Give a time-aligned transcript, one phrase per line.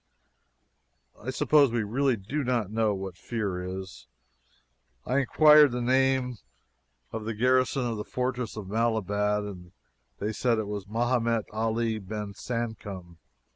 [1.21, 4.07] I suppose we really do not know what fear is.
[5.05, 6.39] I inquired the name
[7.11, 9.73] of the garrison of the fortress of Malabat, and
[10.17, 13.17] they said it was Mehemet Ali Ben Sancom.